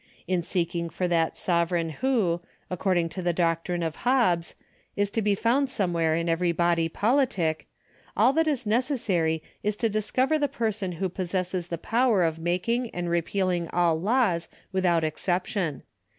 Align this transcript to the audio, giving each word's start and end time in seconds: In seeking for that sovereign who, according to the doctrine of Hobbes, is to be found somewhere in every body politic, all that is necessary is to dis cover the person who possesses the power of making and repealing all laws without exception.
In 0.27 0.41
seeking 0.41 0.89
for 0.89 1.07
that 1.09 1.37
sovereign 1.37 1.91
who, 1.91 2.41
according 2.71 3.07
to 3.09 3.21
the 3.21 3.33
doctrine 3.33 3.83
of 3.83 3.97
Hobbes, 3.97 4.55
is 4.95 5.11
to 5.11 5.21
be 5.21 5.35
found 5.35 5.69
somewhere 5.69 6.15
in 6.15 6.27
every 6.27 6.51
body 6.51 6.89
politic, 6.89 7.67
all 8.17 8.33
that 8.33 8.47
is 8.47 8.65
necessary 8.65 9.43
is 9.61 9.75
to 9.75 9.89
dis 9.89 10.09
cover 10.09 10.39
the 10.39 10.47
person 10.47 10.93
who 10.93 11.07
possesses 11.07 11.67
the 11.67 11.77
power 11.77 12.23
of 12.23 12.39
making 12.39 12.89
and 12.95 13.11
repealing 13.11 13.69
all 13.71 13.95
laws 14.01 14.49
without 14.71 15.03
exception. 15.03 15.83